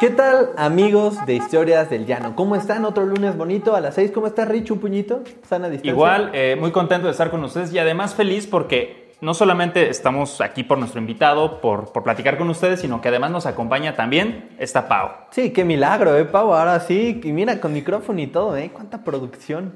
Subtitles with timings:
[0.00, 2.34] ¿Qué tal amigos de Historias del Llano?
[2.34, 2.86] ¿Cómo están?
[2.86, 4.12] Otro lunes bonito a las 6.
[4.12, 4.70] ¿Cómo está Rich?
[4.70, 5.22] ¿Un puñito?
[5.46, 5.90] ¿Sana distancia?
[5.90, 10.40] Igual, eh, muy contento de estar con ustedes y además feliz porque no solamente estamos
[10.40, 14.48] aquí por nuestro invitado, por, por platicar con ustedes, sino que además nos acompaña también
[14.58, 15.10] esta Pau.
[15.32, 16.54] Sí, qué milagro, ¿eh, Pau?
[16.54, 17.20] Ahora sí.
[17.22, 18.70] Y mira, con micrófono y todo, ¿eh?
[18.72, 19.74] ¿Cuánta producción?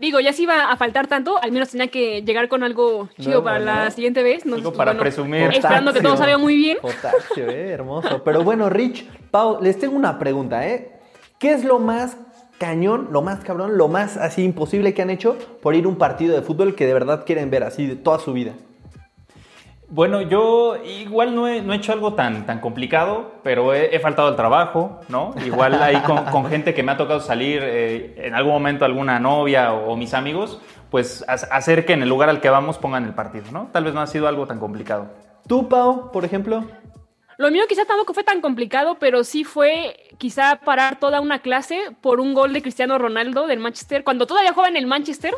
[0.00, 3.44] Digo, ya si iba a faltar tanto, al menos tenía que llegar con algo chido
[3.44, 3.90] para la ¿no?
[3.90, 4.46] siguiente vez.
[4.46, 5.42] No, Algo para presumir.
[5.52, 6.78] Esperando que todo salga muy bien.
[6.80, 7.68] Potasio, ¿eh?
[7.68, 8.24] Hermoso.
[8.24, 10.90] Pero bueno, Rich, Pau, les tengo una pregunta, ¿eh?
[11.38, 12.16] ¿Qué es lo más
[12.56, 15.96] cañón, lo más cabrón, lo más así imposible que han hecho por ir a un
[15.96, 18.54] partido de fútbol que de verdad quieren ver así de toda su vida?
[19.92, 23.98] Bueno, yo igual no he, no he hecho algo tan, tan complicado, pero he, he
[23.98, 25.34] faltado al trabajo, ¿no?
[25.44, 29.18] Igual ahí con, con gente que me ha tocado salir, eh, en algún momento alguna
[29.18, 32.78] novia o, o mis amigos, pues ha- hacer que en el lugar al que vamos
[32.78, 33.68] pongan el partido, ¿no?
[33.72, 35.08] Tal vez no ha sido algo tan complicado.
[35.48, 36.64] ¿Tú, Pau, por ejemplo?
[37.36, 41.80] Lo mío quizá tampoco fue tan complicado, pero sí fue quizá parar toda una clase
[42.00, 45.32] por un gol de Cristiano Ronaldo del Manchester, cuando todavía jugaba en el Manchester,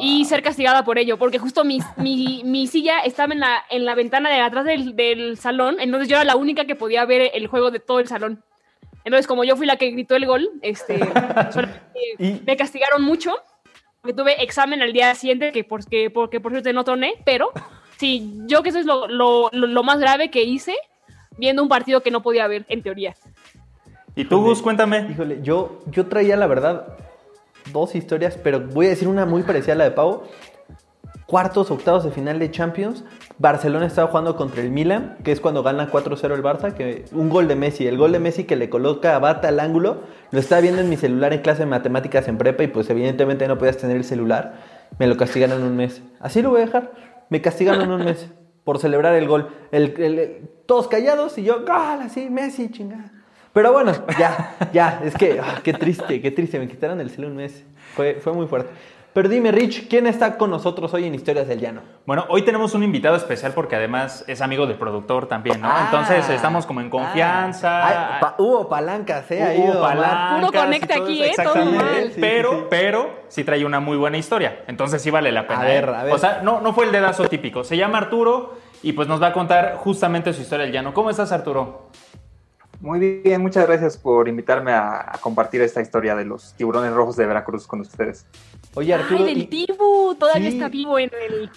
[0.00, 3.84] y ser castigada por ello, porque justo mi, mi, mi silla estaba en la, en
[3.84, 7.30] la ventana de atrás del, del salón, entonces yo era la única que podía ver
[7.34, 8.42] el juego de todo el salón.
[9.04, 11.00] Entonces, como yo fui la que gritó el gol, este,
[12.18, 13.32] Y- me castigaron mucho,
[14.02, 17.50] porque tuve examen al día siguiente, que porque, porque por suerte no troné, pero
[17.96, 20.74] sí, yo que eso es lo, lo, lo, lo más grave que hice
[21.38, 23.14] viendo un partido que no podía ver, en teoría.
[24.14, 25.06] ¿Y tú, Gus, cuéntame?
[25.10, 26.98] Híjole, yo, yo traía la verdad
[27.72, 30.22] dos historias, pero voy a decir una muy parecida a la de Pau.
[31.26, 33.04] Cuartos, octavos de final de Champions.
[33.38, 37.30] Barcelona estaba jugando contra el Milan, que es cuando gana 4-0 el Barça, que un
[37.30, 40.40] gol de Messi, el gol de Messi que le coloca a Bata al ángulo, lo
[40.40, 43.58] estaba viendo en mi celular en clase de matemáticas en prepa y pues evidentemente no
[43.58, 44.54] podías tener el celular,
[44.98, 46.02] me lo castigaron un mes.
[46.18, 46.92] Así lo voy a dejar,
[47.28, 48.28] me castigaron un mes
[48.64, 49.48] por celebrar el gol.
[50.66, 53.12] Todos callados y yo, gol, así, Messi, chingada.
[53.52, 57.32] Pero bueno, ya, ya, es que, ah, qué triste, qué triste, me quitaron el celular
[57.32, 57.64] un mes.
[57.96, 58.70] Fue, fue muy fuerte.
[59.12, 61.80] Pero dime, Rich, ¿quién está con nosotros hoy en Historias del Llano?
[62.06, 65.66] Bueno, hoy tenemos un invitado especial porque además es amigo del productor también, ¿no?
[65.68, 65.86] Ah.
[65.86, 67.82] Entonces estamos como en confianza.
[67.88, 69.56] Ah, Ay, pa- hubo palancas, ¿eh?
[69.58, 69.96] Hubo Omar.
[69.96, 71.32] palancas Puro todo aquí, ¿eh?
[71.34, 71.76] Todo Exactamente.
[71.84, 72.02] mal.
[72.06, 72.64] Sí, sí, pero, sí.
[72.70, 74.62] pero sí trae una muy buena historia.
[74.68, 75.62] Entonces sí vale la pena.
[75.62, 75.92] A ver, ¿eh?
[75.96, 76.14] a ver.
[76.14, 77.64] O sea, no, no fue el dedazo típico.
[77.64, 80.94] Se llama Arturo y pues nos va a contar justamente su historia del llano.
[80.94, 81.88] ¿Cómo estás, Arturo?
[82.80, 87.14] Muy bien, muchas gracias por invitarme a, a compartir esta historia de los tiburones rojos
[87.16, 88.24] de Veracruz con ustedes.
[88.74, 89.24] Oye, Arturo.
[89.24, 90.56] Ay, del Tibu, todavía Sí.
[90.56, 91.50] está vivo en el...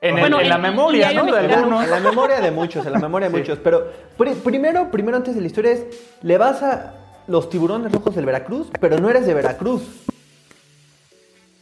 [0.00, 1.24] En, el- Bueno, en la memoria, en ¿no?
[1.24, 1.82] De algunos.
[1.84, 3.40] En la memoria de muchos, en la memoria de Sí.
[3.40, 3.58] muchos.
[3.58, 5.84] Pero pri- primero, primero antes de la historia es,
[6.22, 6.94] le vas a
[7.26, 9.82] los tiburones rojos del Veracruz, pero no eres de Veracruz.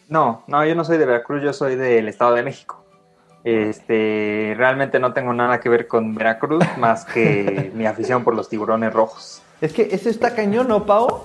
[0.08, 2.84] No, no, yo no soy de Veracruz, yo soy del Estado de México.
[3.46, 8.48] Este, realmente no tengo nada que ver con Veracruz más que mi afición por los
[8.48, 9.40] tiburones rojos.
[9.60, 11.22] Es que ese está cañón, ¿no, Pau?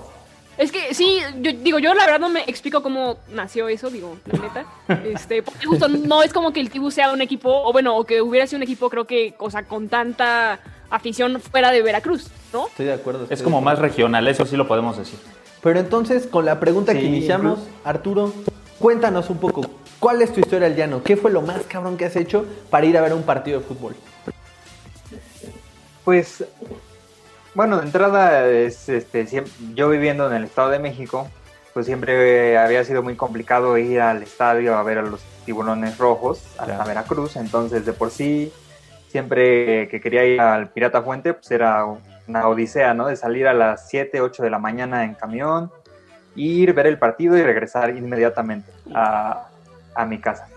[0.56, 4.18] Es que sí, yo digo, yo la verdad no me explico cómo nació eso, digo,
[4.26, 4.66] la neta.
[5.04, 8.04] Este, porque justo no es como que el Tibu sea un equipo, o bueno, o
[8.04, 10.60] que hubiera sido un equipo, creo que, o sea, con tanta
[10.90, 12.68] afición fuera de Veracruz, ¿no?
[12.68, 13.26] Estoy de acuerdo.
[13.30, 15.18] Es como más regional, eso sí lo podemos decir.
[15.60, 18.32] Pero entonces, con la pregunta que iniciamos, Arturo,
[18.78, 19.62] cuéntanos un poco,
[20.02, 21.00] ¿cuál es tu historia al llano?
[21.04, 23.64] ¿Qué fue lo más cabrón que has hecho para ir a ver un partido de
[23.64, 23.94] fútbol?
[26.04, 26.44] Pues,
[27.54, 29.24] bueno, de entrada, es, este,
[29.74, 31.28] yo viviendo en el Estado de México,
[31.72, 36.42] pues siempre había sido muy complicado ir al estadio a ver a los tiburones rojos,
[36.58, 36.84] hasta Claro.
[36.84, 38.52] Veracruz, entonces de por sí,
[39.06, 41.86] siempre que quería ir al Pirata Fuente, pues era
[42.26, 43.06] una odisea, ¿no?
[43.06, 45.70] De salir a las 7, 8 de la mañana en camión,
[46.34, 49.48] ir, ver el partido y regresar inmediatamente a,
[49.94, 50.48] a mi casa.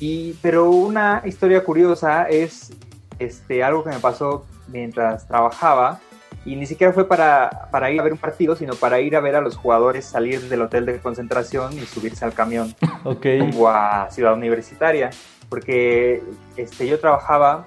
[0.00, 2.72] Y, pero una historia curiosa es
[3.18, 6.00] este, algo que me pasó mientras trabajaba
[6.44, 9.20] y ni siquiera fue para, para ir a ver un partido, sino para ir a
[9.20, 13.26] ver a los jugadores salir del hotel de concentración y subirse al camión Ok.
[13.38, 15.10] rumbo a Ciudad Universitaria,
[15.48, 16.22] porque
[16.56, 17.66] este, yo trabajaba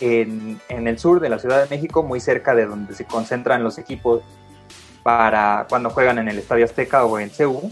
[0.00, 3.64] en, en el sur de la Ciudad de México, muy cerca de donde se concentran
[3.64, 4.22] los equipos
[5.02, 7.70] para cuando juegan en el Estadio Azteca o en CEU.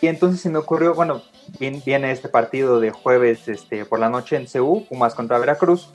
[0.00, 1.22] Y entonces se me ocurrió, bueno,
[1.58, 5.90] viene este partido de jueves este, por la noche en CEU, Pumas contra Veracruz,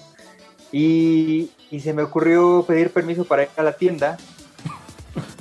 [0.71, 4.17] y, y se me ocurrió pedir permiso para ir a la tienda,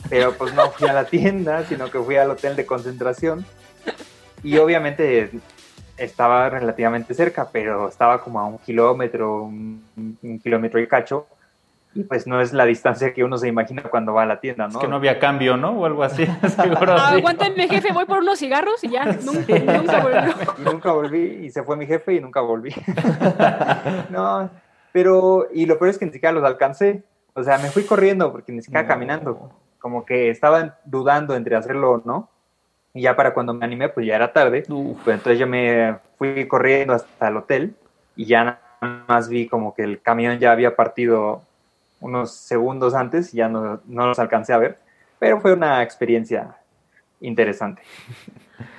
[0.08, 3.44] pero pues no fui a la tienda, sino que fui al hotel de concentración.
[4.42, 5.30] Y obviamente
[5.96, 9.84] estaba relativamente cerca, pero estaba como a un kilómetro, un,
[10.22, 11.26] un kilómetro y cacho.
[11.94, 14.66] Y pues no es la distancia que uno se imagina cuando va a la tienda,
[14.66, 14.74] ¿no?
[14.74, 15.70] Es que no había cambio, ¿no?
[15.70, 16.26] O algo así.
[16.48, 16.94] Seguro.
[16.94, 19.04] Aguántenme, jefe, voy por unos cigarros y ya.
[19.04, 19.44] Nunca.
[20.58, 22.74] Y nunca volví, y se fue mi jefe y nunca volví.
[24.10, 24.50] no,
[24.92, 27.02] pero, y lo peor es que ni siquiera los alcancé.
[27.34, 28.88] O sea, me fui corriendo porque ni siquiera No.
[28.88, 29.50] caminando.
[29.78, 32.28] Como que estaba dudando entre hacerlo o no.
[32.92, 34.64] Y ya para cuando me animé, pues ya era tarde.
[34.68, 35.02] Uf.
[35.04, 37.74] Pues entonces yo me fui corriendo hasta el hotel
[38.16, 38.44] y ya
[38.80, 41.42] nada más vi como que el camión ya había partido
[42.04, 44.78] unos segundos antes y ya no, no los alcancé a ver.
[45.18, 46.56] Pero fue una experiencia
[47.20, 47.82] interesante.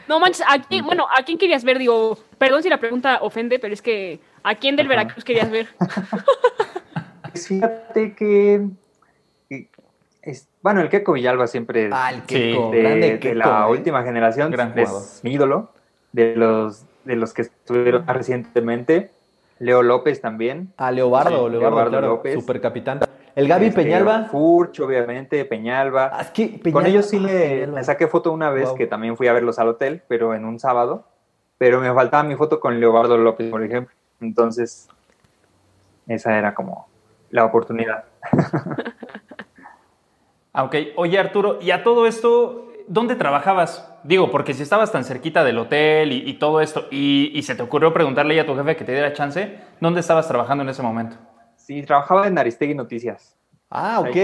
[0.07, 1.79] No manches, ¿a quién, bueno, ¿a quién querías ver?
[1.79, 4.97] Digo, perdón si la pregunta ofende, pero es que ¿a quién del Ajá.
[4.97, 5.67] Veracruz querías ver?
[7.31, 8.67] Pues fíjate que,
[9.49, 9.67] que
[10.21, 13.71] es- bueno, el Keco Villalba siempre Ah, el Keiko, de, grande de la ¿eh?
[13.71, 15.73] última generación Gran es mi ídolo,
[16.13, 19.11] de los, de los que estuvieron más recientemente.
[19.59, 20.73] Leo López también.
[20.77, 22.33] A Leobardo, Sí, Leobardo, Leobardo claro, López.
[22.35, 22.99] supercapitán.
[23.35, 24.25] El Gaby Este, Peñalba.
[24.25, 26.09] Furch, obviamente, Peñalba.
[26.13, 28.77] Ah, es que Con Peñalba- ellos sí ah, me, saqué foto una vez Wow.
[28.77, 31.05] que también fui a verlos al hotel, pero en un sábado.
[31.57, 33.93] Pero me faltaba mi foto con Leobardo López, por ejemplo.
[34.21, 34.87] Entonces,
[36.07, 36.87] esa era como
[37.29, 38.05] la oportunidad.
[40.53, 40.75] Ah, ok.
[40.97, 43.91] Oye, Arturo, y a todo esto, ¿dónde trabajabas?
[44.03, 47.55] Digo, porque si estabas tan cerquita del hotel y, y todo esto, y, y se
[47.55, 50.69] te ocurrió preguntarle ya a tu jefe que te diera chance, ¿dónde estabas trabajando en
[50.69, 51.17] ese momento?
[51.55, 53.35] Sí, trabajaba en Aristegui Noticias.
[53.71, 54.15] Ah, ok,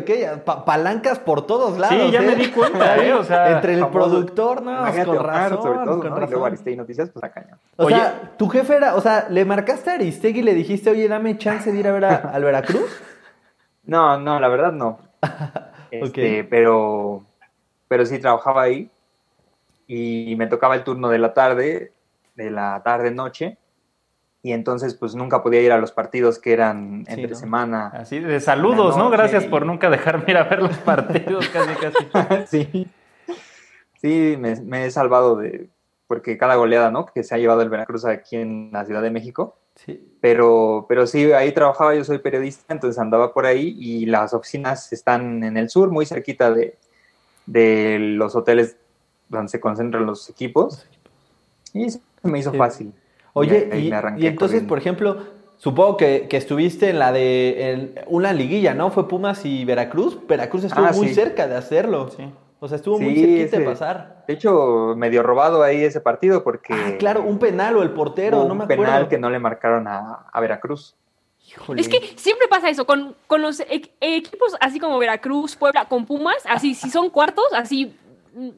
[0.00, 0.40] ok.
[0.44, 1.96] Pa- palancas por todos lados.
[1.96, 2.26] Sí, ya ¿eh?
[2.26, 3.12] me di cuenta, ¿eh?
[3.14, 4.10] O sea, Entre el famoso.
[4.10, 5.62] productor, no, Imagínate con razón.
[5.62, 6.16] sobre todo, con ¿no?
[6.26, 6.46] Y luego.
[6.46, 7.58] Aristegui Noticias, pues a cañón.
[7.76, 10.90] O Oye- sea, tu jefe era, o sea, le marcaste a Aristegui y le dijiste,
[10.90, 12.90] oye, dame chance de ir a ver a- al Veracruz.
[13.84, 14.98] No, no, la verdad no.
[15.90, 17.22] Este, pero,
[17.88, 18.90] pero sí trabajaba ahí
[19.86, 21.92] y me tocaba el turno de la tarde,
[22.36, 23.56] de la tarde-noche,
[24.42, 27.36] y entonces pues nunca podía ir a los partidos que eran Sí, entre ¿no?
[27.36, 27.88] semana.
[27.88, 29.10] Así de saludos, ¿no?
[29.10, 32.46] Gracias por nunca dejarme ir a ver los partidos, casi, casi.
[32.46, 32.86] sí,
[33.96, 35.68] sí, me, me he salvado de,
[36.06, 37.06] porque cada goleada, ¿no?
[37.06, 39.58] Que se ha llevado el Veracruz aquí en la Ciudad de México.
[39.74, 40.16] Sí.
[40.20, 44.92] Pero, pero sí, ahí trabajaba, yo soy periodista, entonces andaba por ahí y las oficinas
[44.92, 46.76] están en el sur, muy cerquita de,
[47.48, 48.76] de los hoteles
[49.28, 50.86] donde se concentran los equipos.
[51.72, 52.58] Y se me hizo Sí.
[52.58, 52.92] fácil.
[53.32, 54.68] Oye, y, me arranqué y entonces, corriendo.
[54.68, 55.16] por ejemplo,
[55.56, 58.90] supongo que, que estuviste en la de en una liguilla, ¿no?
[58.90, 60.18] Fue Pumas y Veracruz.
[60.26, 61.14] Veracruz estuvo Ah, muy sí.
[61.14, 62.08] cerca de hacerlo.
[62.10, 62.30] Sí.
[62.60, 64.24] O sea, estuvo muy cerquita de ese- pasar.
[64.26, 66.74] De hecho, medio robado ahí ese partido porque...
[66.74, 68.82] Ah, claro, un penal o el portero, no me un acuerdo.
[68.84, 70.96] penal que no le marcaron a, a Veracruz.
[71.48, 71.80] Híjole.
[71.80, 76.04] Es que siempre pasa eso, con, con los e- equipos así como Veracruz, Puebla, con
[76.06, 77.94] Pumas, así si son cuartos, así...
[78.34, 78.48] mm,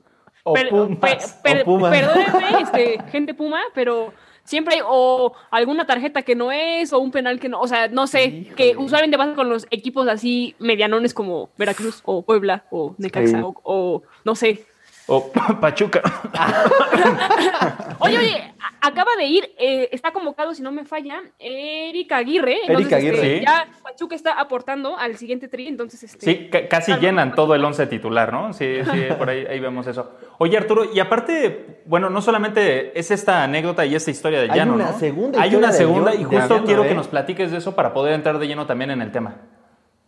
[0.43, 0.99] O per- Pumas.
[0.99, 1.91] per- per- o Pumas.
[1.91, 7.13] Perdónenme, este, gente Puma, pero siempre hay o alguna tarjeta que no es, o un
[7.13, 8.55] penal que no, o sea, no sé, Híjole.
[8.57, 13.43] que usualmente pasa con los equipos así medianones como Veracruz, o Puebla, o Necaxa, Sí.
[13.45, 14.65] o, o no sé.
[15.07, 16.01] O Pachuca.
[18.01, 22.57] Oye, oye, acaba de ir, eh, está convocado, si no me falla, Erika Aguirre.
[22.67, 23.17] Erika Aguirre.
[23.17, 23.45] este, Sí.
[23.45, 26.25] Ya Pachuca está aportando al siguiente tri, entonces este.
[26.25, 28.53] Sí, ca- casi llenan todo el once titular, ¿no?
[28.53, 30.13] Sí, sí, por ahí, ahí vemos eso.
[30.39, 34.75] Oye, Arturo, y aparte, bueno, no solamente es esta anécdota y esta historia Hay llano,
[34.75, 34.99] una ¿no?
[34.99, 36.89] segunda Hay una segunda, y justo llano, quiero ¿eh?
[36.89, 39.37] que nos platiques de eso para poder entrar de lleno también en el tema.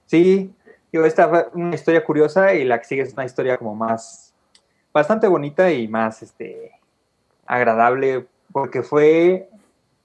[0.06, 0.52] Sí,
[0.92, 4.34] digo, esta fue una historia curiosa y la que sigue es una historia como más,
[4.92, 6.72] bastante bonita y más, este,
[7.46, 9.48] agradable, porque fue,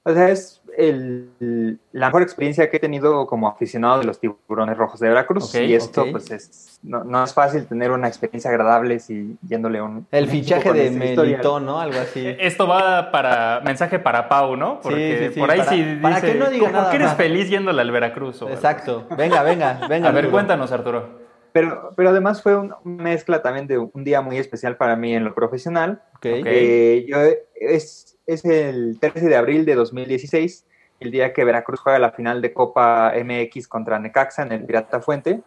[0.03, 4.77] o sea, es el, la mejor experiencia que he tenido como aficionado de los tiburones
[4.77, 5.53] rojos de Veracruz.
[5.55, 6.11] Ok, y esto, ok.
[6.11, 10.05] pues, es, no, no es fácil tener una experiencia agradable si yéndole a un...
[10.11, 10.91] El un fichaje de.
[10.91, 11.79] Melitón, ¿no?
[11.79, 12.23] Algo así.
[12.39, 14.79] Esto va para mensaje para Pau, ¿no?
[14.81, 16.95] Porque sí, sí, por ahí para- sí para dice, que no diga ¿por nada qué
[16.97, 17.17] eres más".
[17.17, 18.41] feliz yéndole al Veracruz?
[18.43, 19.07] o algo Exacto.
[19.17, 20.09] Venga, venga, venga.
[20.09, 20.31] A ver, Arturo.
[20.31, 21.27] cuéntanos, Arturo.
[21.53, 25.15] Pero, pero además fue un- una mezcla también de un día muy especial para mí
[25.15, 26.03] en lo profesional.
[26.17, 26.25] Ok.
[26.41, 26.45] Ok.
[26.45, 27.17] Eh, yo,
[27.55, 30.65] es, es el 13 de abril de 2016,
[30.99, 34.99] el día que Veracruz juega la final de Copa MX contra Necaxa en el Pirata
[34.99, 35.41] Fuente.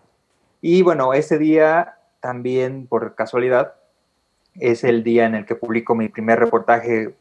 [0.62, 3.74] Y bueno, ese día también, por casualidad,
[4.54, 7.14] es el día en el que publico mi primer reportaje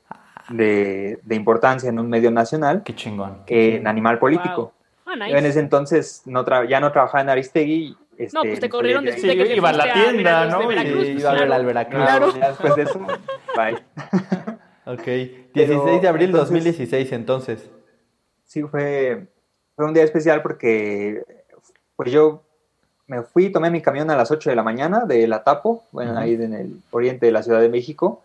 [0.49, 3.43] de, de importancia en un medio nacional, Qué chingón.
[3.47, 4.55] eh, en Animal Político.
[4.55, 4.71] Wow.
[5.05, 5.31] Ah, nice.
[5.31, 7.97] Yo en ese entonces no tra- ya no trabajaba en Aristegui.
[8.17, 10.71] este, No, pues te corrieron de que Sí, te iba a la tienda, Veracruz, ¿no?
[10.71, 12.03] Y pues, iba a ver al Veracruz.
[12.03, 12.99] Claro, ya después de eso,
[13.55, 13.77] bye.
[14.91, 15.03] Ok.
[15.03, 17.69] Pero, 16 de abril de entonces- 2016, entonces.
[18.45, 19.27] sí fue,
[19.75, 21.23] fue un día especial porque
[21.95, 22.41] pues yo
[23.07, 26.17] me fui, tomé mi camión a las 8 de la mañana de La Tapo, bueno,
[26.17, 28.21] ahí en el oriente de la Ciudad de México,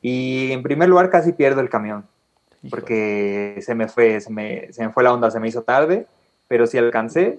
[0.00, 2.04] y en primer lugar casi pierdo el camión.
[2.70, 6.06] porque se me fue, se me, se me fue la onda, se me hizo tarde,
[6.48, 7.38] pero sí alcancé.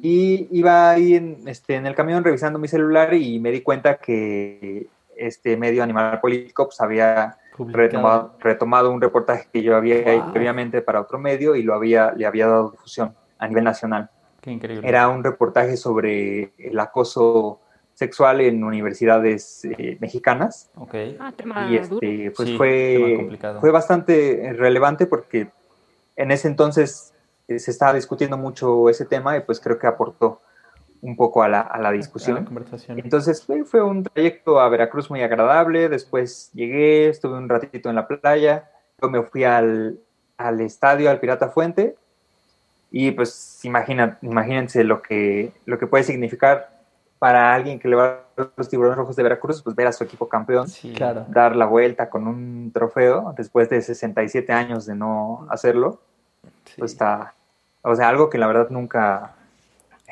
[0.00, 3.96] Y iba ahí en, este, en el camión revisando mi celular y me di cuenta
[3.96, 7.36] que este medio Animal Político pues, había.
[7.58, 10.32] Retomado, retomado un reportaje que yo había hecho Wow.
[10.32, 14.10] previamente para otro medio y lo había, le había dado difusión a nivel nacional.
[14.40, 14.86] Qué increíble.
[14.88, 17.60] Era un reportaje sobre el acoso
[17.94, 20.94] sexual en universidades eh, mexicanas Ok.
[21.20, 23.60] Ah, tema y este, pues Sí, tema fue, complicado.
[23.60, 25.48] fue bastante relevante porque
[26.16, 27.14] en ese entonces
[27.46, 30.40] eh, se estaba discutiendo mucho ese tema y pues creo que aportó
[31.04, 32.44] un poco a la, a la A la discusión.
[32.44, 32.98] conversación.
[32.98, 37.96] Entonces fue, fue un trayecto a Veracruz muy agradable, después llegué, estuve un ratito en
[37.96, 38.70] la playa,
[39.00, 39.98] luego me fui al,
[40.38, 41.96] al estadio, al Pirata Fuente,
[42.90, 46.70] y pues imagina, imagínense lo que, lo que puede significar
[47.18, 50.04] para alguien que le va a los tiburones rojos de Veracruz, pues ver a su
[50.04, 50.92] equipo campeón, Sí.
[50.94, 51.24] Claro.
[51.28, 56.00] dar la vuelta con un trofeo después de 67 años de no hacerlo,
[56.64, 56.74] Sí.
[56.78, 57.34] pues está,
[57.82, 59.34] o sea, algo que la verdad nunca,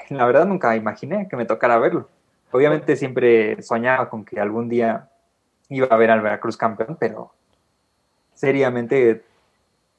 [0.11, 2.09] la verdad nunca imaginé que me tocara verlo.
[2.51, 5.09] Obviamente siempre soñaba con que algún día
[5.69, 7.33] iba a ver al Veracruz campeón, pero
[8.35, 9.25] seriamente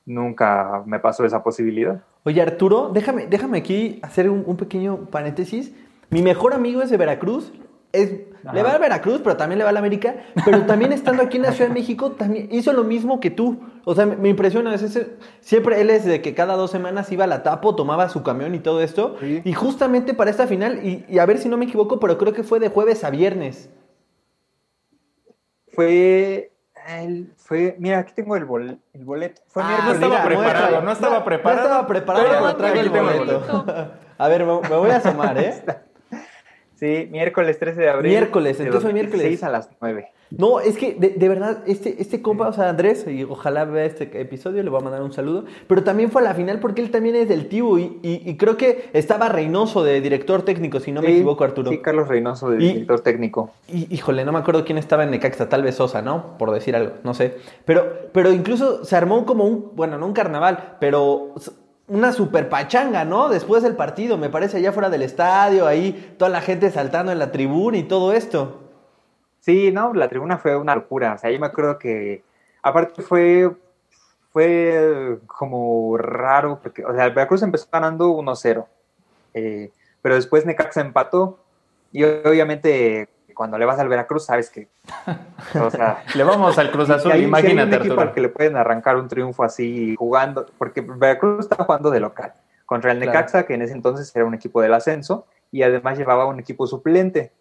[0.05, 2.01] nunca me pasó esa posibilidad.
[2.23, 5.73] Oye, Arturo, déjame, déjame aquí hacer un, un pequeño paréntesis.
[6.09, 7.51] Mi mejor amigo es de Veracruz.
[7.93, 8.11] Es,
[8.51, 10.15] le va al Veracruz, pero también le va a la América.
[10.43, 13.59] Pero también estando aquí en la Ciudad de México, también hizo lo mismo que tú.
[13.85, 14.73] O sea, me, me impresiona.
[14.73, 18.09] es ese- siempre él es de que cada dos semanas iba a la Tapo, tomaba
[18.09, 19.15] su camión y todo esto.
[19.19, 19.41] Sí.
[19.45, 22.33] Y justamente para esta final, y, y a ver si no me equivoco, pero creo
[22.33, 23.69] que fue de jueves a viernes.
[25.67, 26.51] Fue,
[26.87, 29.41] el- fue, mira, aquí tengo el, bol- el boleto.
[29.47, 29.93] Fue Ah, miércoles.
[29.95, 30.81] estaba mira, preparado, muestra.
[30.81, 31.61] no estaba preparado.
[31.61, 33.65] No estaba preparado, Pero pero traigo aquí el tengo el boleto.
[34.17, 35.63] A ver, me, me voy a asomar, ¿eh?
[36.83, 38.11] Sí, miércoles 13 de abril.
[38.11, 39.21] Miércoles, de entonces fue miércoles.
[39.23, 40.07] 2016 a las 9.
[40.35, 43.85] No, es que de, de verdad, este, este compa, o sea, Andrés, y ojalá vea
[43.85, 46.81] este episodio, le voy a mandar un saludo, pero también fue a la final porque
[46.81, 50.79] él también es del Tibu y, y- y creo que estaba Reynoso de director técnico,
[50.79, 51.69] si no me equivoco, Arturo.
[51.69, 53.51] Sí, Carlos Reynoso, de Y- director técnico.
[53.67, 56.35] Y, híjole, no me acuerdo quién estaba en Necaxa, tal vez Sosa, ¿no?
[56.39, 57.35] Por decir algo, no sé.
[57.65, 61.35] Pero, pero incluso se armó como un, bueno, no un carnaval, pero
[61.93, 63.29] una super pachanga, ¿no?
[63.29, 67.19] Después del partido, me parece, allá fuera del estadio, ahí toda la gente saltando en
[67.19, 68.61] la tribuna y todo esto.
[69.39, 71.13] Sí, no, la tribuna fue una locura.
[71.13, 72.23] O sea, yo me acuerdo que,
[72.63, 73.51] aparte fue,
[74.31, 78.65] fue como raro, porque, o sea, el Veracruz empezó ganando 1-0,
[79.35, 79.71] eh,
[80.01, 81.37] pero después Necaxa empató,
[81.91, 84.67] y obviamente cuando le vas al Veracruz sabes que,
[85.59, 88.01] o sea, Le vamos al Cruz si Azul, hay- si hay imagínate, un equipo Arturo.
[88.09, 92.33] al que le pueden arrancar un triunfo así jugando, porque Veracruz estaba jugando de local
[92.65, 93.11] contra el Claro.
[93.11, 96.65] Necaxa, que en ese entonces era un equipo del ascenso, y además llevaba un equipo
[96.67, 97.31] suplente.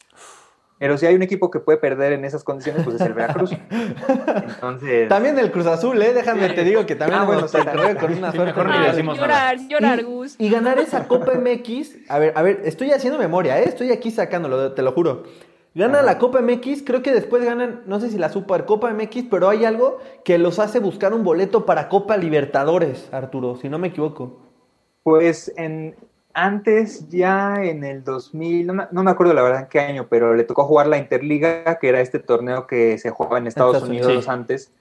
[0.79, 3.53] Pero si hay un equipo que puede perder en esas condiciones, pues es el Veracruz.
[4.47, 6.13] Entonces, También el Cruz Azul, ¿eh?
[6.13, 7.97] Déjame te digo que también Ah, bueno, tocó también.
[7.97, 8.53] con una Sí, suerte.
[8.61, 10.35] mejor ni decimos llorar, llorar, y, Gus.
[10.39, 13.65] y ganar esa Copa MX, a ver, a ver, estoy haciendo memoria, ¿eh?
[13.69, 15.23] estoy aquí sacándolo, te lo juro.
[15.75, 16.07] Gana Ajá.
[16.07, 19.65] la Copa MX, creo que después ganan, no sé si la Supercopa MX, pero hay
[19.65, 24.39] algo que los hace buscar un boleto para Copa Libertadores, Arturo, si no me equivoco.
[25.03, 25.97] pues en,
[26.35, 30.07] antes, ya en el 2000, no me, no me acuerdo la verdad en qué año,
[30.11, 33.77] pero le tocó jugar la Interliga, que era este torneo que se jugaba en Estados
[33.77, 34.29] Estados Unidos Unidos.
[34.29, 34.73] antes.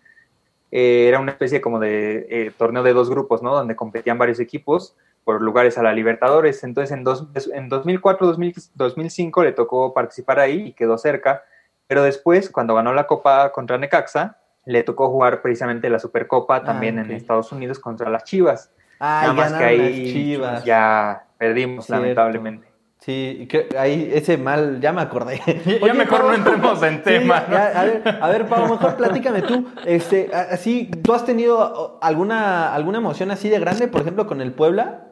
[0.71, 3.53] Eh, era una especie como de eh, torneo de dos grupos, ¿no?
[3.53, 6.63] Donde competían varios equipos por lugares a la Libertadores.
[6.63, 11.43] Entonces, en, dos, en 2004, 2000, 2005 le tocó participar ahí y quedó cerca.
[11.87, 16.97] Pero después, cuando ganó la Copa contra Necaxa, le tocó jugar precisamente la Supercopa también
[16.99, 17.09] Ah, ok.
[17.09, 18.71] en Estados Unidos contra las Chivas.
[18.99, 20.63] Ay, Nada más que ahí Chivas.
[20.63, 22.01] ya perdimos, Cierto.
[22.01, 22.67] lamentablemente.
[22.99, 25.41] Sí, que ahí ese mal, ya me acordé.
[25.83, 27.53] Ya mejor no entremos en tema, ¿no?
[27.55, 29.67] ya, a ver, a ver, Pau, mejor platícame tú.
[29.87, 34.53] Este, así, ¿tú has tenido alguna, alguna emoción así de grande, por ejemplo, con el
[34.53, 35.07] Puebla?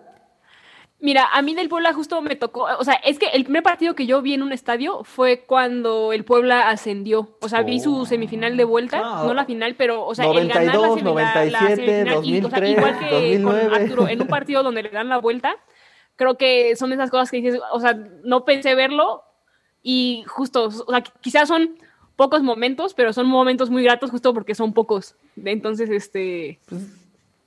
[1.01, 3.95] Mira, a mí del Puebla justo me tocó, o sea, es que el primer partido
[3.95, 7.37] que yo vi en un estadio fue cuando el Puebla ascendió.
[7.39, 10.75] O sea, vi su semifinal de vuelta, no la final, pero, o sea, el ganar
[10.75, 13.63] la, 92, semi- la- la 97, semifinal y, o sea, 2003, igual que 2009.
[13.69, 15.55] con Arturo, en un partido donde le dan la vuelta,
[16.17, 19.23] creo que son esas cosas que dices, o sea, no pensé verlo
[19.81, 21.77] y justo, o sea, quizás son
[22.17, 25.15] pocos momentos, pero son momentos muy gratos justo porque son pocos.
[25.45, 26.59] Entonces, este,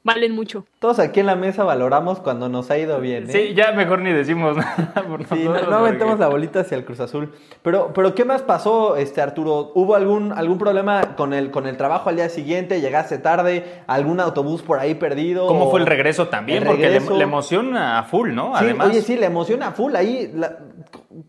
[0.04, 0.64] valen mucho.
[0.78, 3.24] Todos aquí en la mesa valoramos cuando nos ha ido bien.
[3.24, 3.32] ¿eh?
[3.32, 6.60] Sí, ya mejor ni decimos nada por Sí, no, nosotros, no aventemos porque- la bolita
[6.60, 7.32] hacia el Cruz Azul.
[7.62, 9.70] Pero, pero ¿qué más pasó, este Arturo?
[9.74, 12.80] ¿Hubo algún, algún problema con el, con el trabajo al día siguiente?
[12.80, 13.82] ¿Llegaste tarde?
[13.86, 15.46] ¿Algún autobús por ahí perdido?
[15.46, 16.62] ¿Cómo O- fue el regreso también?
[16.62, 17.16] El Porque le- regreso.
[17.16, 18.56] le, emociona a full, ¿no?
[18.58, 19.94] Sí, Además, oye, sí, la emociona full.
[19.94, 20.58] Ahí la-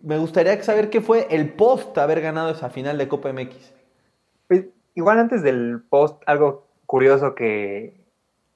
[0.01, 3.55] me gustaría saber qué fue el post haber ganado esa final de Copa MX.
[4.47, 4.65] Pues,
[4.95, 8.02] igual antes del post, algo curioso que,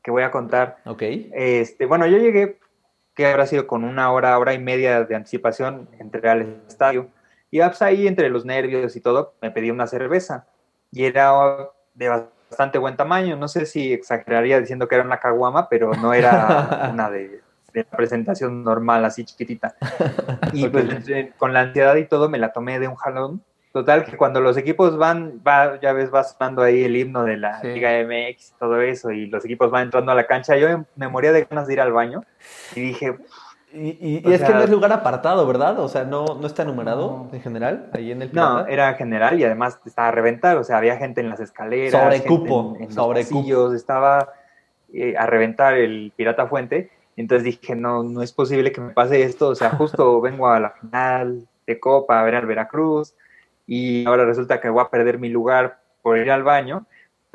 [0.07, 0.77] que voy a contar.
[0.85, 1.01] Ok.
[1.33, 2.59] Este, bueno, yo llegué,
[3.13, 7.09] que habrá sido con una hora, hora y media de anticipación, entré al estadio.
[7.51, 10.47] Y pues ahí, entre los nervios y todo, me pedí una cerveza.
[10.93, 11.33] Y era
[11.93, 13.35] de bastante buen tamaño.
[13.35, 17.41] No sé si exageraría diciendo que era una caguama, pero no era una de,
[17.73, 19.75] de la presentación normal, así chiquitita.
[20.53, 23.41] Y pues entre- con la ansiedad y todo, me la tomé de un jalón.
[23.77, 27.38] Total, que cuando los equipos van, va, ya ves, va sonando ahí el himno de
[27.38, 27.67] la Sí.
[27.67, 31.07] Liga MX y todo eso, y los equipos van entrando a la cancha, yo me
[31.07, 32.24] moría de ganas de ir al baño
[32.75, 33.15] y dije,
[33.74, 35.77] Y, y- y es que no es lugar apartado, ¿verdad?
[35.79, 37.36] O sea, no, no está numerado No.
[37.36, 38.72] en general, ahí en el no, Pirata.
[38.72, 42.63] era general y además estaba a reventar, o sea, había gente en las escaleras, Sobrecupo,
[42.63, 43.39] gente en, en los sobrecupo.
[43.41, 44.29] pasillos, estaba
[44.93, 49.22] eh, a reventar el Pirata Fuente, entonces dije, no, no es posible que me pase
[49.22, 53.13] esto, o sea, justo vengo a la final de Copa a ver al Veracruz
[53.67, 56.86] y ahora resulta que voy a perder mi lugar por ir al baño.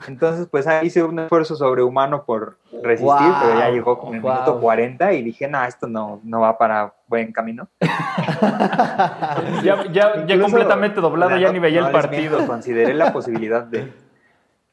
[0.09, 4.21] Entonces, pues ahí hice un esfuerzo sobrehumano por resistir, Wow, pero ya llegó como el
[4.21, 4.33] wow.
[4.33, 7.69] minuto 40 y dije, no, esto no, no va para buen camino.
[9.63, 12.31] Ya, ya, completamente doblado, ya no- ni veía no el partido.
[12.37, 13.93] miento, consideré la posibilidad de,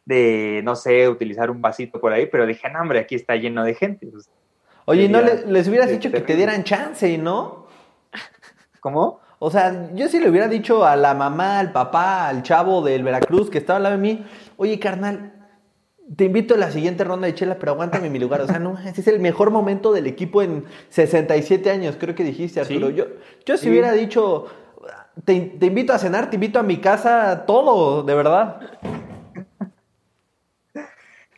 [0.06, 3.63] de, no sé, utilizar un vasito por ahí, pero dije, no, hombre, aquí está lleno
[3.63, 4.08] de gente.
[4.08, 4.30] Pues,
[4.86, 7.68] Oye, ¿no les hubieras dicho que te dieran chance, ¿no?
[8.80, 9.20] ¿Cómo?
[9.39, 13.03] O sea, yo sí le hubiera dicho a la mamá, al papá, al chavo del
[13.03, 14.25] Veracruz que estaba al lado de mí,
[14.58, 15.34] oye, carnal,
[16.15, 18.41] te invito a la siguiente ronda de chela, pero aguántame mi lugar.
[18.41, 22.24] O sea, no, ese es el mejor momento del equipo en 67 años, creo que
[22.24, 22.89] dijiste, Arturo.
[22.89, 22.96] Sí.
[22.96, 23.05] Yo,
[23.46, 23.69] yo si Sí.
[23.69, 24.48] hubiera dicho,
[25.24, 28.60] te, te invito a cenar, te invito a mi casa, todo, de verdad.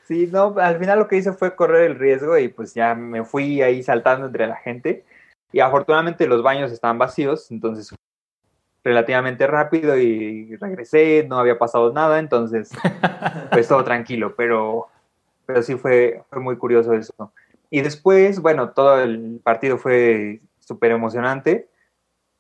[0.08, 3.24] Sí, no, al final lo que hice fue correr el riesgo y pues ya me
[3.24, 5.06] fui ahí saltando entre la gente.
[5.52, 7.94] Y afortunadamente los baños estaban vacíos, entonces
[8.84, 12.72] relativamente rápido y regresé, no había pasado nada, entonces
[13.52, 14.88] pues todo tranquilo, pero,
[15.46, 17.32] pero sí fue, fue muy curioso eso.
[17.70, 21.70] Y después, bueno, todo el partido fue súper emocionante.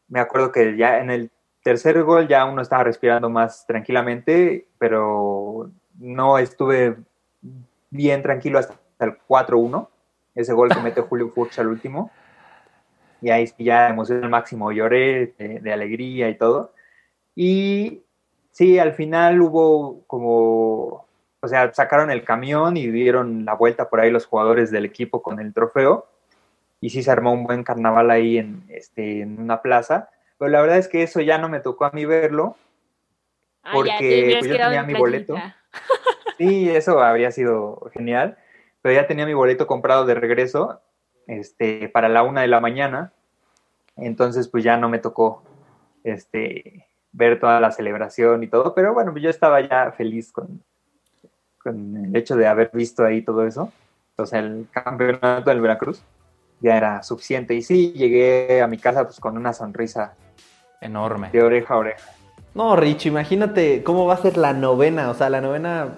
[0.07, 1.31] Me acuerdo que ya en el
[1.63, 6.97] tercer gol ya uno estaba respirando más tranquilamente, pero no estuve
[7.89, 9.87] bien tranquilo hasta el 4-1,
[10.35, 12.11] ese gol que mete Julio Furch al último.
[13.21, 16.73] Y ahí sí ya emoción al máximo, lloré de, de alegría y todo.
[17.35, 18.03] Y
[18.51, 21.05] sí, al final hubo como,
[21.39, 25.21] o sea, sacaron el camión y dieron la vuelta por ahí los jugadores del equipo
[25.21, 26.07] con el trofeo.
[26.79, 30.09] Y sí se armó un buen carnaval ahí en, este, en una plaza.
[30.37, 32.55] Pero la verdad es que eso ya no me tocó a mí verlo.
[33.63, 35.35] Ah, Porque, ya, pues, yo tenía en mi boleto.
[36.37, 38.37] Sí, eso habría sido genial.
[38.81, 40.81] Pero ya tenía mi boleto comprado de regreso
[41.27, 43.13] este, para la una de la mañana.
[43.97, 45.43] Entonces, pues ya no me tocó
[46.03, 48.73] este, ver toda la celebración y todo.
[48.73, 50.63] Pero bueno, yo estaba ya feliz con,
[51.63, 53.71] con el hecho de haber visto ahí todo eso.
[54.17, 56.03] O sea, el campeonato del Veracruz
[56.59, 57.53] ya era suficiente.
[57.53, 60.15] Y sí, llegué a mi casa pues con una sonrisa
[60.79, 61.29] Enorme.
[61.31, 62.11] de oreja a oreja.
[62.53, 65.09] No, Rich, imagínate cómo va a ser la novena.
[65.09, 65.97] O sea, la novena,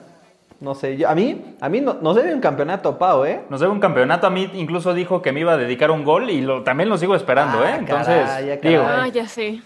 [0.64, 3.42] no sé, yo, a mí, a mí no, no se ve un campeonato, Pau, ¿eh?
[3.50, 4.28] Nos debe un campeonato.
[4.28, 6.98] A mí incluso dijo que me iba a dedicar un gol y lo, también lo
[6.98, 7.76] sigo esperando, Ah, ¿eh?
[7.80, 8.84] Entonces, caray, ya, digo.
[8.88, 9.62] Ah, ya sé.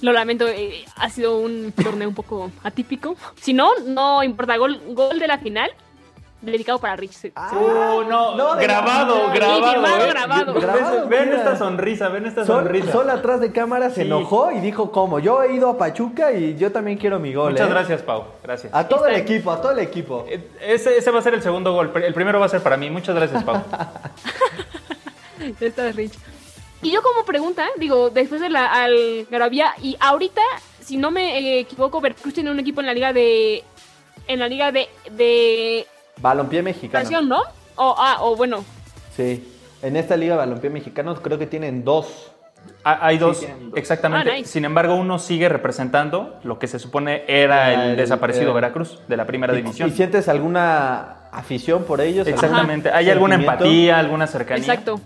[0.00, 3.16] Lo lamento, eh, ha sido un torneo un poco atípico.
[3.36, 4.56] Si no, no importa.
[4.56, 5.70] Gol, gol de la final,
[6.42, 7.32] dedicado para Rich.
[7.34, 8.34] Ah, ¡Uh, no!
[8.34, 9.70] No, grabado, Sí, grabado.
[9.72, 10.08] firmado, ¿eh?
[10.08, 10.52] grabado.
[10.54, 11.36] Ven- Grabado, Ven mira.
[11.38, 12.92] esta sonrisa, ven esta Sol, sonrisa.
[12.92, 14.00] Sol atrás de cámara se Sí.
[14.02, 15.18] enojó y dijo, ¿cómo?
[15.18, 17.70] Yo he ido a Pachuca y yo también quiero mi gol, Muchas ¿eh?
[17.70, 18.24] gracias, Pau.
[18.42, 18.72] Gracias.
[18.74, 20.24] A todo el Está- equipo, a todo el equipo.
[20.28, 21.92] Eh, Ese, ese va a ser el segundo gol.
[22.02, 22.88] El primero va a ser para mí.
[22.90, 23.62] Muchas gracias, Pau.
[25.60, 26.14] Ya está Rich.
[26.82, 30.40] Y yo como pregunta, digo, después de la Algarabía, y ahorita,
[30.80, 33.64] si no me equivoco, Veracruz tiene un equipo en la liga de...
[34.26, 34.88] En la liga de...
[35.12, 35.86] de
[36.20, 37.00] Balompié mexicano.
[37.02, 37.40] expansión, ¿no?
[37.76, 38.64] O, ah, o bueno,
[39.16, 39.46] Sí.
[39.82, 42.32] En esta liga balompié mexicano creo que tienen dos.
[42.84, 44.30] Ah, Hay dos, exactamente.
[44.30, 44.50] Ah, nice.
[44.50, 49.00] Sin embargo, uno sigue representando lo que se supone era el, el- desaparecido eh, Veracruz
[49.08, 49.88] de la primera ¿Y- división.
[49.88, 52.26] ¿Y sientes alguna afición por ellos?
[52.26, 52.90] Exactamente.
[52.90, 54.62] ¿Hay alguna empatía, alguna cercanía?
[54.62, 55.00] exacto.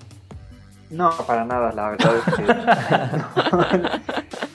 [0.95, 2.45] No, para nada, la verdad es que.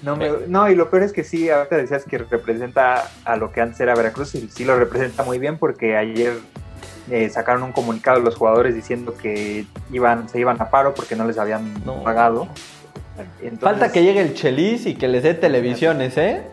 [0.03, 3.51] no, me- no, y lo peor es que sí, ahorita decías que representa a lo
[3.51, 6.33] que antes era Veracruz, y sí lo representa muy bien porque ayer
[7.09, 11.25] eh, sacaron un comunicado los jugadores diciendo que iban, se iban a paro porque no
[11.25, 12.03] les habían No.
[12.03, 12.47] pagado.
[13.41, 16.43] Entonces, Falta que llegue el Chelis y que les dé televisiones, ¿eh?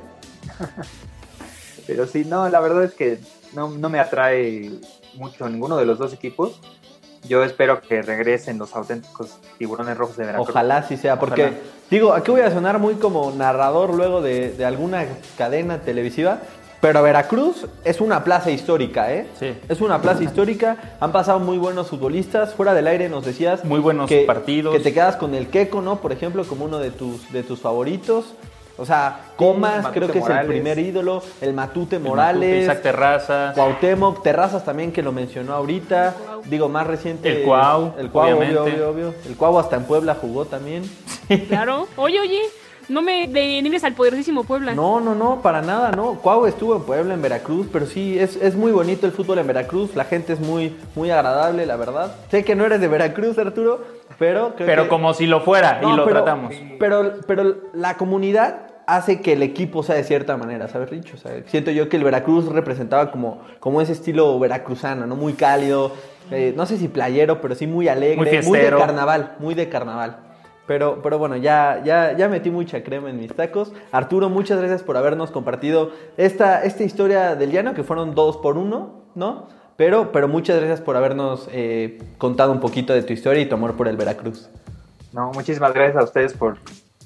[1.87, 3.19] Pero sí, no, la verdad es que
[3.53, 4.73] no, no me atrae
[5.15, 6.61] mucho ninguno de los dos equipos.
[7.29, 10.49] Yo espero que regresen los auténticos tiburones rojos de Veracruz.
[10.49, 11.57] Ojalá sí sea, porque Ojalá.
[11.91, 16.41] digo, aquí voy a sonar muy como narrador luego de, de alguna cadena televisiva,
[16.81, 19.27] Pero Veracruz es una plaza histórica, ¿eh?
[19.41, 19.55] Sí.
[19.69, 20.97] Es una plaza histórica.
[21.01, 22.55] Han pasado muy buenos futbolistas.
[22.55, 23.65] Fuera del aire nos decías.
[23.65, 24.75] Muy buenos que, partidos.
[24.77, 25.97] Que te quedas con el Queco, ¿no?
[26.01, 28.35] Por ejemplo, como uno de tus, de tus favoritos.
[28.79, 31.23] O sea, Comas, Matute creo que es el primer ídolo.
[31.41, 32.41] El Matute El Morales.
[32.41, 33.55] Matute, Isaac Terrazas.
[33.55, 36.15] Cuauhtémoc, Terrazas también que lo mencionó ahorita.
[36.45, 37.41] Digo, más reciente.
[37.41, 39.15] El Cuau, El Cuau, obvio, obvio, obvio.
[39.27, 40.83] El Cuau hasta en Puebla jugó también.
[41.49, 41.89] Claro.
[41.97, 42.41] Oye, oye,
[42.89, 44.75] no me denigres al poderosísimo Puebla.
[44.75, 46.15] No, no, no, para nada, no.
[46.21, 49.47] Cuau estuvo en Puebla, en Veracruz, pero sí, es, es muy bonito el fútbol en
[49.47, 49.97] Veracruz.
[49.97, 52.15] La gente es muy, muy agradable, la verdad.
[52.31, 53.81] Sé que no eres de Veracruz, Arturo,
[54.19, 56.55] pero creo Pero que- como si lo fuera No, y lo pero- tratamos.
[56.79, 61.15] Pero, pero la comunidad hace que el equipo sea de cierta manera, ¿sabes, Rich?
[61.15, 65.17] O sea, siento yo que el Veracruz representaba como, como ese estilo veracruzano, ¿no?
[65.17, 65.93] Muy cálido,
[66.31, 69.69] eh, no sé si playero, pero sí muy alegre, Muy muy, de carnaval, muy de
[69.69, 70.19] carnaval.
[70.67, 73.73] Pero, pero bueno, ya, ya, ya metí mucha crema en mis tacos.
[73.93, 78.57] Arturo, muchas gracias por habernos compartido esta, esta historia del llano, que fueron dos por
[78.57, 79.47] uno, ¿no?
[79.77, 83.55] Pero, pero muchas gracias por habernos eh, contado un poquito de tu historia y tu
[83.55, 84.49] amor por el Veracruz.
[85.13, 86.59] No, muchísimas gracias a ustedes por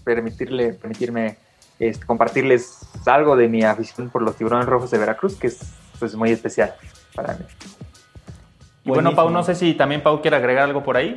[0.05, 1.37] permitirle, permitirme
[1.81, 5.59] este, compartirles algo de mi afición por los tiburones rojos de Veracruz, que es
[5.99, 6.75] pues, muy especial
[7.15, 7.45] para mí.
[8.85, 11.15] Y bueno, Pau, no sé si también Pau quiere agregar algo por ahí.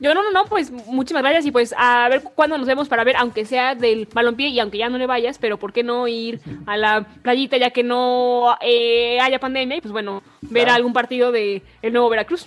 [0.00, 3.04] Yo no, no, no, pues muchísimas gracias y pues a ver cuándo nos vemos para
[3.04, 6.08] ver, aunque sea del balompié y aunque ya no le vayas, pero ¿por qué no
[6.08, 10.76] ir a la playita ya que no eh, haya pandemia y pues bueno, ver Claro.
[10.76, 12.46] algún partido de el nuevo Veracruz?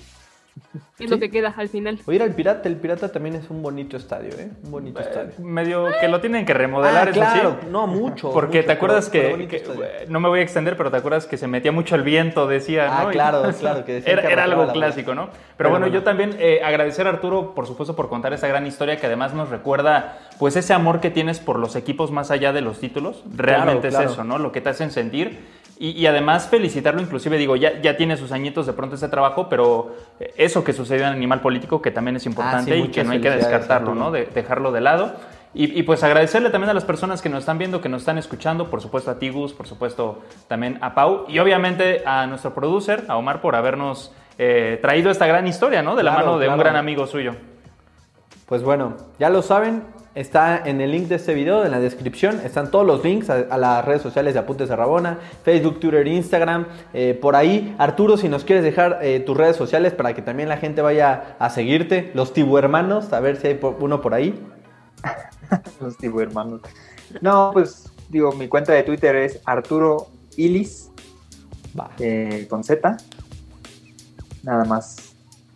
[0.99, 1.21] Es lo Sí.
[1.21, 1.99] que queda al final.
[2.05, 4.49] O ir al Pirata, el Pirata también es un bonito estadio, ¿eh?
[4.63, 5.31] Un bonito estadio.
[5.39, 7.67] Medio que lo tienen que remodelar, Ah, eso claro, sí.
[7.69, 8.31] no mucho.
[8.31, 10.09] Porque mucho, te acuerdas pero- pero que, bonito que- estadio.
[10.09, 12.87] no me voy a extender, pero te acuerdas que se metía mucho el viento, decía,
[12.89, 13.09] Ah, ¿no?
[13.09, 15.25] Y- claro, claro, que era, que era algo clásico, ¿no?
[15.27, 15.93] Pero, Pero bueno, bueno.
[15.99, 19.33] yo también eh, agradecer a Arturo, por supuesto, por contar esa gran historia que además
[19.33, 23.23] nos recuerda, pues, ese amor que tienes por los equipos más allá de los títulos.
[23.35, 24.05] Realmente claro.
[24.05, 24.37] es eso, ¿no?
[24.39, 25.39] Lo que te hacen sentir.
[25.79, 29.47] Y, y además felicitarlo, inclusive digo, ya, ya tiene sus añitos de pronto ese trabajo,
[29.47, 29.95] pero
[30.35, 33.21] eso que sucedió en Animal Político, que también es importante y que Ah, no hay
[33.21, 33.93] que descartarlo.
[33.93, 34.09] ¿no?
[34.11, 35.13] De- dejarlo de lado.
[35.53, 38.17] Y, y, pues agradecerle también a las personas que nos están viendo, que nos están
[38.17, 43.05] escuchando, por supuesto a Tigus, por supuesto también a Pau y obviamente a nuestro producer,
[43.07, 45.95] a Omar, por habernos eh, traído esta gran historia, ¿no?
[45.95, 47.35] De la Claro, mano de un gran amigo suyo.
[48.45, 49.83] Pues bueno, ya lo saben,
[50.19, 53.45] está en el link de este video, en la descripción, están todos los links a,
[53.49, 57.75] a las redes sociales de Apuntes de Rabona, Facebook, Twitter, Instagram, eh, por ahí.
[57.77, 61.35] Arturo, si nos quieres dejar eh, tus redes sociales para que también la gente vaya
[61.39, 64.37] a seguirte, los Tibu Hermanos, a ver si hay uno por ahí.
[65.79, 66.61] Los tipo hermanos.
[67.21, 70.91] No, pues digo, mi cuenta de Twitter es Arturo Ilis
[71.79, 71.91] Va.
[71.99, 72.97] eh, con Z.
[74.43, 75.06] Nada más.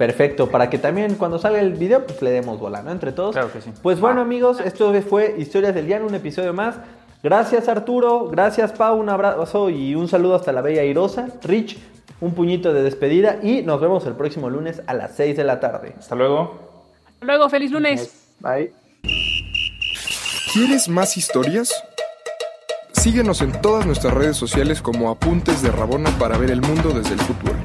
[0.01, 2.89] Perfecto, para que también cuando salga el video, pues le demos bola, ¿no?
[2.89, 3.33] Entre todos.
[3.33, 3.71] Claro que sí.
[3.83, 6.77] Pues bueno, amigos, esto fue Historias del Llano, un episodio más.
[7.21, 8.27] Gracias, Arturo.
[8.29, 8.99] Gracias, Pau.
[8.99, 11.27] Un abrazo y un saludo hasta la Bella Irosa.
[11.43, 11.77] Rich,
[12.19, 13.37] un puñito de despedida.
[13.43, 15.93] Y nos vemos el próximo lunes a las 6 de la tarde.
[15.99, 16.81] Hasta luego.
[17.19, 18.11] Luego, feliz lunes.
[18.39, 18.73] Bye.
[20.51, 21.83] ¿Quieres más historias?
[22.93, 27.13] Síguenos en todas nuestras redes sociales como Apuntes de Rabona para ver el mundo desde
[27.13, 27.55] el fútbol.